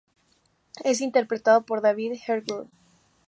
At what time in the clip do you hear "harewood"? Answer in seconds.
2.27-2.65